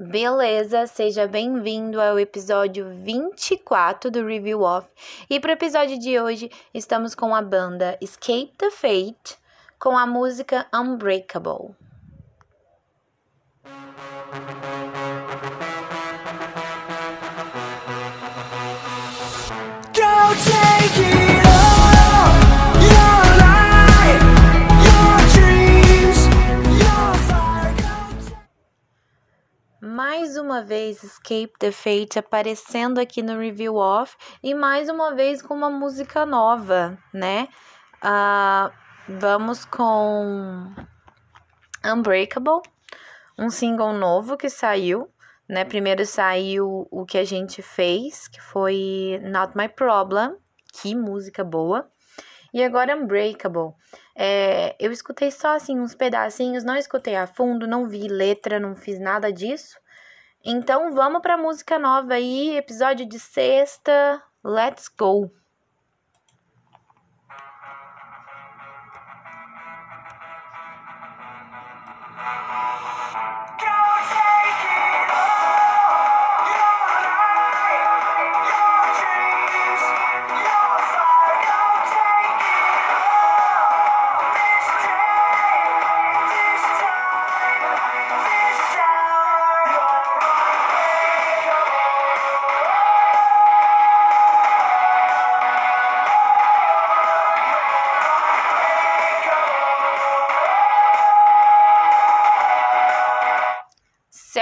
[0.00, 4.88] Beleza, seja bem-vindo ao episódio 24 do Review Off.
[5.28, 9.36] E para o episódio de hoje, estamos com a banda Escape the Fate
[9.76, 11.74] com a música Unbreakable.
[19.94, 21.17] Go take it!
[30.88, 35.68] Vez Escape the Fate aparecendo aqui no Review Off e mais uma vez com uma
[35.68, 37.48] música nova, né?
[38.02, 38.72] Uh,
[39.06, 40.72] vamos com
[41.84, 42.62] Unbreakable,
[43.38, 45.10] um single novo que saiu,
[45.46, 45.62] né?
[45.62, 50.36] Primeiro saiu o que a gente fez, que foi Not My Problem,
[50.72, 51.86] que música boa.
[52.54, 53.74] E agora Unbreakable.
[54.16, 58.74] É, eu escutei só assim uns pedacinhos, não escutei a fundo, não vi letra, não
[58.74, 59.78] fiz nada disso.
[60.44, 64.22] Então vamos para música nova aí, episódio de sexta.
[64.44, 65.30] Let's go.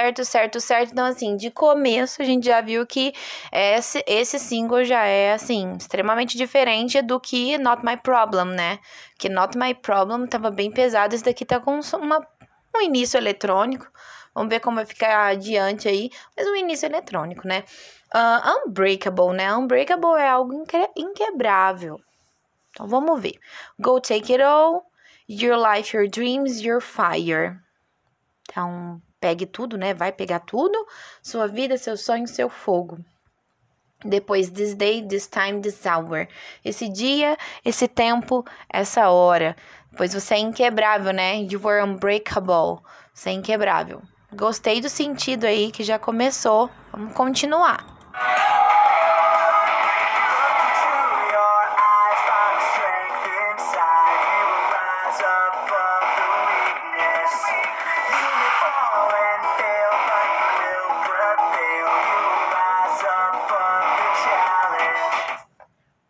[0.07, 0.93] Certo, certo, certo.
[0.93, 3.13] Então, assim, de começo a gente já viu que
[3.53, 8.79] esse, esse single já é, assim, extremamente diferente do que Not My Problem, né?
[9.19, 12.27] Que Not My Problem tava bem pesado, esse daqui tá com uma,
[12.75, 13.91] um início eletrônico.
[14.35, 17.65] Vamos ver como vai ficar adiante aí, mas um início eletrônico, né?
[18.15, 19.55] Uh, unbreakable, né?
[19.55, 21.99] Unbreakable é algo inque inquebrável.
[22.71, 23.39] Então vamos ver.
[23.81, 24.85] Go take it all.
[25.29, 27.59] Your life, your dreams, your fire.
[28.49, 29.93] Então, pegue tudo, né?
[29.93, 30.87] Vai pegar tudo,
[31.21, 32.99] sua vida, seu sonho, seu fogo.
[34.05, 36.29] Depois, this day, this time, this hour.
[36.65, 39.57] Esse dia, esse tempo, essa hora.
[39.97, 41.39] Pois você é inquebrável, né?
[41.39, 42.85] You were unbreakable.
[43.13, 44.01] Você é inquebrável.
[44.33, 46.71] Gostei do sentido aí que já começou.
[46.93, 47.85] Vamos continuar.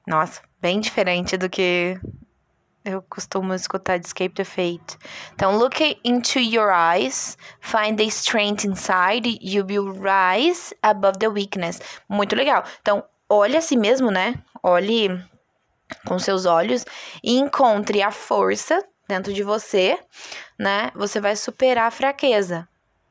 [0.06, 1.98] Nossa, bem diferente do que
[2.84, 4.96] eu costumo escutar de Escape the Fate.
[5.34, 11.80] Então, look into your eyes, find the strength inside, you will rise above the weakness.
[12.08, 12.62] Muito legal.
[12.80, 14.40] Então, olhe a si mesmo, né?
[14.62, 15.08] Olhe
[16.06, 16.84] com seus olhos
[17.22, 19.98] e encontre a força dentro de você,
[20.56, 20.92] né?
[20.94, 22.68] Você vai superar a fraqueza.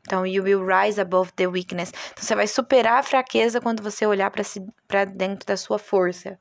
[0.07, 1.91] Então, you will rise above the weakness.
[2.12, 4.66] Então, você vai superar a fraqueza quando você olhar para si,
[5.13, 6.39] dentro da sua força.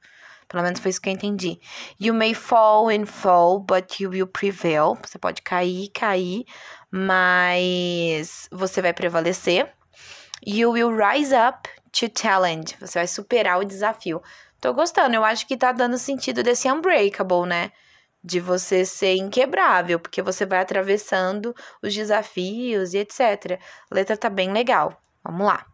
[0.49, 1.59] Pelo menos foi isso que eu entendi.
[2.01, 4.97] You may fall and fall, but you will prevail.
[5.03, 6.45] Você pode cair, cair,
[6.91, 9.73] mas você vai prevalecer.
[10.47, 12.77] You will rise up to challenge.
[12.81, 14.23] Você vai superar o desafio.
[14.61, 17.71] Tô gostando, eu acho que tá dando sentido desse unbreakable, né?
[18.23, 23.61] De você ser inquebrável, porque você vai atravessando os desafios e etc.
[23.91, 24.99] A letra tá bem legal.
[25.23, 25.67] Vamos lá.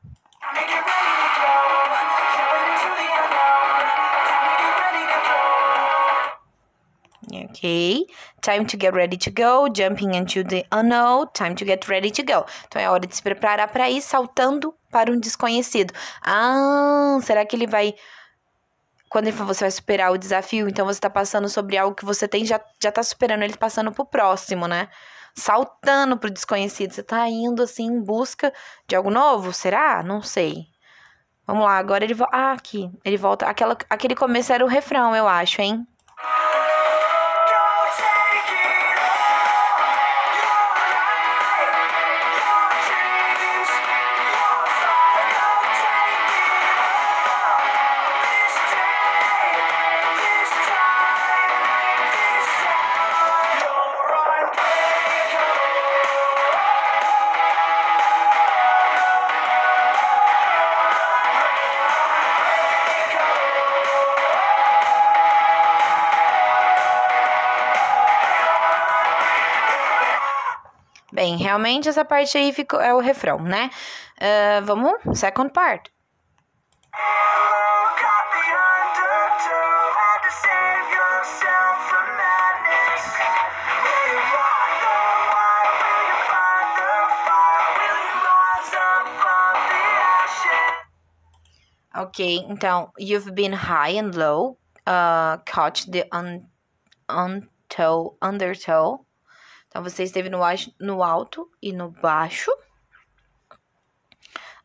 [7.51, 8.07] Ok.
[8.41, 9.69] Time to get ready to go.
[9.69, 11.27] Jumping into the unknown.
[11.35, 12.47] Time to get ready to go.
[12.67, 15.93] Então é hora de se preparar para ir saltando para um desconhecido.
[16.23, 17.95] Ah, será que ele vai.
[19.09, 22.45] Quando você vai superar o desafio, então você tá passando sobre algo que você tem,
[22.45, 24.89] já, já tá superando ele passando pro próximo, né?
[25.35, 26.93] Saltando pro desconhecido.
[26.93, 28.53] Você tá indo assim em busca
[28.87, 29.53] de algo novo?
[29.53, 30.03] Será?
[30.05, 30.67] Não sei.
[31.45, 32.37] Vamos lá, agora ele volta.
[32.37, 32.89] Ah, aqui.
[33.05, 33.47] Ele volta.
[33.47, 35.85] Aquela, aquele começo era o refrão, eu acho, hein?
[71.21, 73.69] Bem, realmente essa parte aí ficou, é o refrão, né?
[74.17, 75.93] Uh, vamos, second part.
[91.95, 94.57] Ok, então, you've been high and low,
[94.87, 96.47] uh, caught the un,
[97.11, 99.05] untoe, undertow.
[99.71, 100.41] Então, você esteve no,
[100.81, 102.51] no alto e no baixo.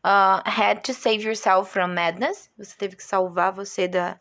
[0.04, 2.50] Uh, had to save yourself from madness.
[2.58, 4.18] Você teve que salvar você da,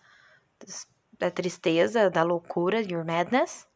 [1.17, 3.67] da tristeza, da loucura, your madness.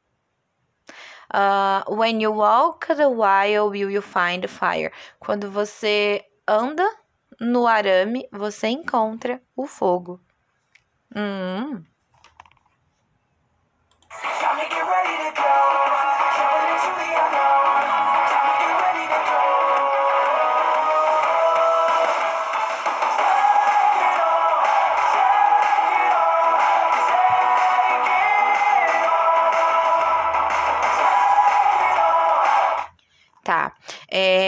[1.33, 4.91] Uh, when you walk the while, will you find fire?
[5.19, 6.88] Quando você anda
[7.39, 10.19] no arame você encontra o fogo.
[11.15, 11.83] Hum.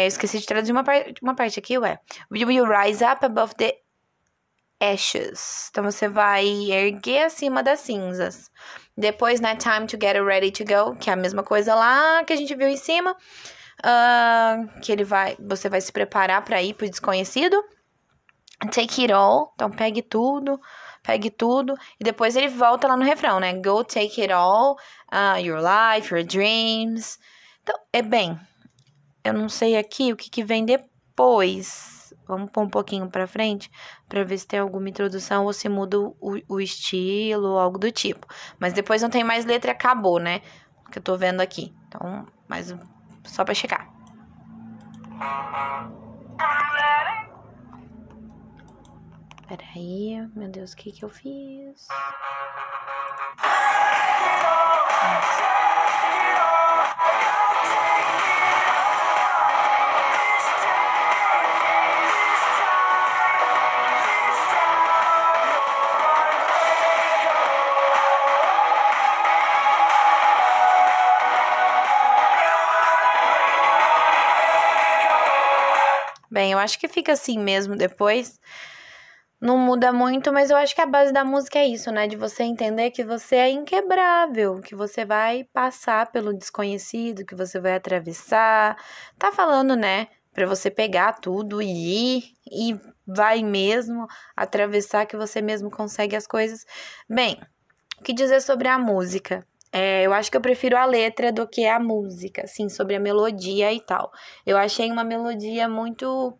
[0.01, 1.99] É, esqueci de traduzir uma, par uma parte aqui, ué.
[2.31, 3.77] Will you rise up above the
[4.79, 5.69] ashes?
[5.69, 8.49] Então você vai erguer acima das cinzas.
[8.97, 12.33] Depois, né, time to get ready to go, que é a mesma coisa lá que
[12.33, 13.15] a gente viu em cima.
[13.83, 17.63] Uh, que ele vai, você vai se preparar para ir pro desconhecido.
[18.71, 20.59] Take it all, então pegue tudo,
[21.03, 21.75] pegue tudo.
[21.99, 23.53] E depois ele volta lá no refrão, né?
[23.53, 24.77] Go take it all,
[25.11, 27.19] uh, your life, your dreams.
[27.61, 28.39] Então, é bem,
[29.23, 32.13] eu não sei aqui o que, que vem depois.
[32.27, 33.69] Vamos pôr um pouquinho para frente
[34.07, 36.15] para ver se tem alguma introdução ou se muda o,
[36.47, 38.25] o estilo ou algo do tipo.
[38.59, 40.41] Mas depois não tem mais letra, acabou, né?
[40.91, 41.73] Que eu tô vendo aqui.
[41.87, 42.73] Então, mais
[43.25, 43.89] só para checar.
[49.47, 51.87] Peraí, meu Deus, o que que eu fiz?
[76.31, 78.39] Bem, eu acho que fica assim mesmo depois.
[79.39, 82.07] Não muda muito, mas eu acho que a base da música é isso, né?
[82.07, 87.59] De você entender que você é inquebrável, que você vai passar pelo desconhecido, que você
[87.59, 88.77] vai atravessar.
[89.19, 90.07] Tá falando, né?
[90.31, 96.25] Pra você pegar tudo e ir, e vai mesmo atravessar, que você mesmo consegue as
[96.25, 96.65] coisas.
[97.09, 97.41] Bem,
[97.99, 99.45] o que dizer sobre a música?
[99.71, 102.99] É, eu acho que eu prefiro a letra do que a música, assim, sobre a
[102.99, 104.11] melodia e tal.
[104.45, 106.37] Eu achei uma melodia muito.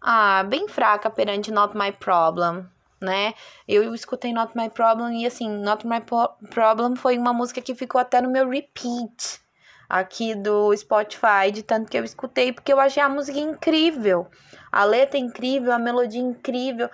[0.00, 2.66] Ah, bem fraca perante Not My Problem,
[3.00, 3.32] né?
[3.66, 6.02] Eu escutei Not My Problem e, assim, Not My
[6.50, 9.40] Problem foi uma música que ficou até no meu repeat
[9.88, 14.26] aqui do Spotify, de tanto que eu escutei, porque eu achei a música incrível.
[14.70, 16.90] A letra incrível, a melodia incrível.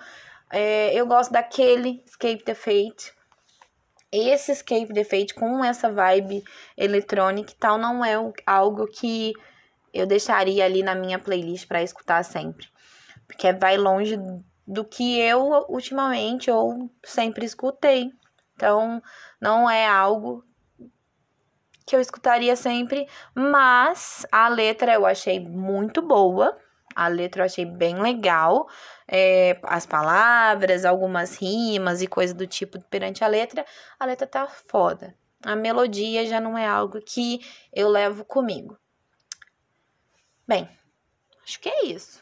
[0.49, 3.13] É, eu gosto daquele Escape the Fate
[4.11, 6.43] esse escape fate com essa vibe
[6.77, 8.15] eletrônica e tal não é
[8.45, 9.33] algo que
[9.93, 12.67] eu deixaria ali na minha playlist para escutar sempre.
[13.27, 14.17] Porque vai longe
[14.67, 18.11] do que eu ultimamente ou sempre escutei.
[18.55, 19.01] Então,
[19.39, 20.43] não é algo
[21.85, 26.57] que eu escutaria sempre, mas a letra eu achei muito boa.
[26.95, 28.67] A letra eu achei bem legal.
[29.07, 33.65] É, as palavras, algumas rimas e coisa do tipo perante a letra,
[33.99, 35.15] a letra tá foda.
[35.43, 37.39] A melodia já não é algo que
[37.73, 38.77] eu levo comigo.
[40.47, 40.69] Bem,
[41.43, 42.21] acho que é isso.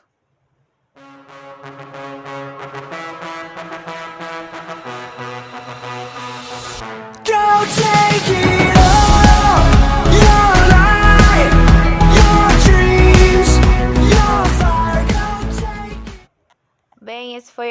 [7.25, 8.58] Go take it.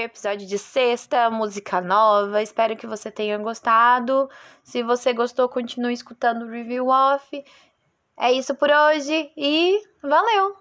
[0.09, 2.43] Episódio de sexta, música nova.
[2.43, 4.29] Espero que você tenha gostado.
[4.63, 7.45] Se você gostou, continue escutando o review off.
[8.19, 10.57] É isso por hoje e valeu!